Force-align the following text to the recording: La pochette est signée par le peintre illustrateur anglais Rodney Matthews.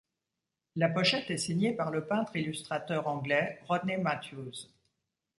La 0.77 0.89
pochette 0.89 1.29
est 1.29 1.37
signée 1.37 1.75
par 1.75 1.91
le 1.91 2.07
peintre 2.07 2.35
illustrateur 2.35 3.07
anglais 3.07 3.59
Rodney 3.67 3.97
Matthews. 3.99 4.67